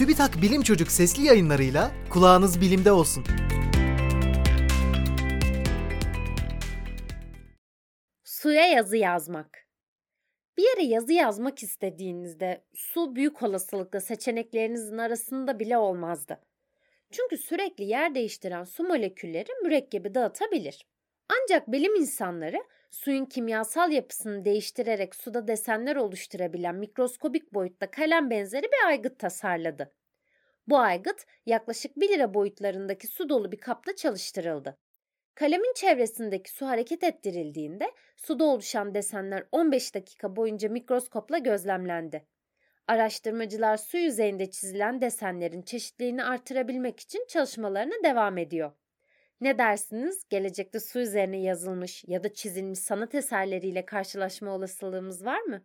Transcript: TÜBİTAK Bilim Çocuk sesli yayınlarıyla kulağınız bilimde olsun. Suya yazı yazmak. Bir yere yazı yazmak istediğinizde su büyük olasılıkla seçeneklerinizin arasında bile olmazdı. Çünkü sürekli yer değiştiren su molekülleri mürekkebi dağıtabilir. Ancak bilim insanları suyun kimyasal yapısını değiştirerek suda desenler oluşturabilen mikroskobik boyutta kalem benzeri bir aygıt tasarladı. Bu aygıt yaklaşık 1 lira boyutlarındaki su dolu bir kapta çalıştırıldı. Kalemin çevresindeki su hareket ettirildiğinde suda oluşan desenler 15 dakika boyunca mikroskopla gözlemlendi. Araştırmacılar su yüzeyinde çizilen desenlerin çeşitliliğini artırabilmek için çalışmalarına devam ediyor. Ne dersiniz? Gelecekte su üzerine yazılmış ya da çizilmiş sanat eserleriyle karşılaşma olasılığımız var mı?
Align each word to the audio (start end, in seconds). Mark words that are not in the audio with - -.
TÜBİTAK 0.00 0.42
Bilim 0.42 0.62
Çocuk 0.62 0.90
sesli 0.90 1.24
yayınlarıyla 1.24 1.90
kulağınız 2.10 2.60
bilimde 2.60 2.92
olsun. 2.92 3.24
Suya 8.24 8.66
yazı 8.66 8.96
yazmak. 8.96 9.66
Bir 10.56 10.62
yere 10.62 10.82
yazı 10.82 11.12
yazmak 11.12 11.62
istediğinizde 11.62 12.64
su 12.74 13.16
büyük 13.16 13.42
olasılıkla 13.42 14.00
seçeneklerinizin 14.00 14.98
arasında 14.98 15.58
bile 15.58 15.78
olmazdı. 15.78 16.40
Çünkü 17.10 17.36
sürekli 17.36 17.84
yer 17.84 18.14
değiştiren 18.14 18.64
su 18.64 18.82
molekülleri 18.82 19.50
mürekkebi 19.62 20.14
dağıtabilir. 20.14 20.86
Ancak 21.28 21.72
bilim 21.72 21.94
insanları 21.94 22.64
suyun 22.90 23.24
kimyasal 23.24 23.92
yapısını 23.92 24.44
değiştirerek 24.44 25.14
suda 25.14 25.48
desenler 25.48 25.96
oluşturabilen 25.96 26.74
mikroskobik 26.74 27.54
boyutta 27.54 27.90
kalem 27.90 28.30
benzeri 28.30 28.64
bir 28.64 28.86
aygıt 28.88 29.18
tasarladı. 29.18 29.92
Bu 30.70 30.78
aygıt 30.78 31.26
yaklaşık 31.46 31.96
1 31.96 32.08
lira 32.08 32.34
boyutlarındaki 32.34 33.06
su 33.06 33.28
dolu 33.28 33.52
bir 33.52 33.58
kapta 33.58 33.96
çalıştırıldı. 33.96 34.78
Kalemin 35.34 35.72
çevresindeki 35.74 36.50
su 36.50 36.66
hareket 36.66 37.04
ettirildiğinde 37.04 37.90
suda 38.16 38.44
oluşan 38.44 38.94
desenler 38.94 39.44
15 39.52 39.94
dakika 39.94 40.36
boyunca 40.36 40.68
mikroskopla 40.68 41.38
gözlemlendi. 41.38 42.26
Araştırmacılar 42.86 43.76
su 43.76 43.96
yüzeyinde 43.96 44.50
çizilen 44.50 45.00
desenlerin 45.00 45.62
çeşitliliğini 45.62 46.24
artırabilmek 46.24 47.00
için 47.00 47.26
çalışmalarına 47.28 48.04
devam 48.04 48.38
ediyor. 48.38 48.72
Ne 49.40 49.58
dersiniz? 49.58 50.24
Gelecekte 50.28 50.80
su 50.80 51.00
üzerine 51.00 51.40
yazılmış 51.40 52.04
ya 52.06 52.24
da 52.24 52.34
çizilmiş 52.34 52.78
sanat 52.78 53.14
eserleriyle 53.14 53.84
karşılaşma 53.84 54.50
olasılığımız 54.50 55.24
var 55.24 55.40
mı? 55.40 55.64